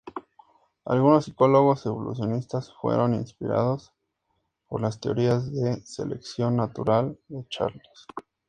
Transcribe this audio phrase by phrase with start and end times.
[0.85, 3.93] Algunos psicólogos evolucionistas fueron inspirados
[4.67, 8.27] por las teorías de selección natural de Charles Darwin.